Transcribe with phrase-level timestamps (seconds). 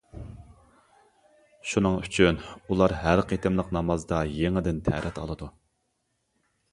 [1.73, 5.51] شۇنىڭ ئۈچۈن ئۇلار ھەر قېتىملىق نامازدا يېڭىدىن تەرەت ئالىدۇ.